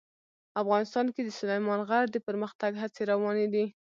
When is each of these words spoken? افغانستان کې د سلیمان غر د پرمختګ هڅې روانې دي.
افغانستان 0.61 1.05
کې 1.13 1.21
د 1.23 1.29
سلیمان 1.39 1.79
غر 1.89 2.05
د 2.11 2.17
پرمختګ 2.27 2.71
هڅې 2.81 3.01
روانې 3.11 3.47
دي. 3.53 3.65